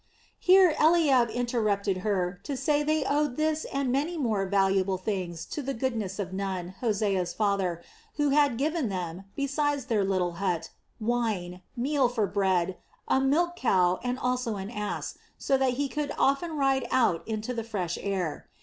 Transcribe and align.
Here 0.39 0.73
Eliab 0.79 1.29
interrupted 1.29 1.97
her 1.97 2.39
to 2.41 2.57
say 2.57 2.79
that 2.79 2.87
they 2.87 3.03
owed 3.03 3.35
this 3.37 3.65
and 3.71 3.91
many 3.91 4.17
more 4.17 4.47
valuable 4.47 4.97
things 4.97 5.45
to 5.53 5.61
the 5.61 5.75
goodness 5.75 6.17
of 6.17 6.33
Nun, 6.33 6.69
Hosea's 6.79 7.33
father, 7.33 7.83
who 8.15 8.29
had 8.29 8.57
given 8.57 8.89
them, 8.89 9.25
besides 9.35 9.85
their 9.85 10.03
little 10.03 10.37
hut, 10.41 10.71
wine, 10.99 11.61
meal 11.77 12.09
for 12.09 12.25
bread, 12.25 12.79
a 13.07 13.19
milch 13.19 13.55
cow, 13.57 13.99
and 14.03 14.17
also 14.17 14.55
an 14.55 14.71
ass, 14.71 15.19
so 15.37 15.55
that 15.55 15.73
he 15.73 15.87
could 15.87 16.11
often 16.17 16.57
ride 16.57 16.87
out 16.89 17.21
into 17.27 17.53
the 17.53 17.63
fresh 17.63 17.99
air. 18.01 18.49